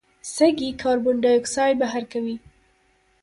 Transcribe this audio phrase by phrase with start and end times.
[0.35, 2.35] سږي کاربن ډای اکساید بهر کوي.